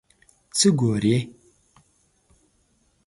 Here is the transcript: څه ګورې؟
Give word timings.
څه 0.57 0.67
ګورې؟ 0.79 1.17